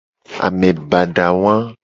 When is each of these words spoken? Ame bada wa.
Ame 0.45 0.69
bada 0.89 1.27
wa. 1.41 1.53